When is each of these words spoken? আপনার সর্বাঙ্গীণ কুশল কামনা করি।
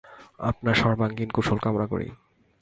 আপনার 0.39 0.75
সর্বাঙ্গীণ 0.75 1.29
কুশল 1.35 1.57
কামনা 1.63 1.85
করি। 1.87 2.07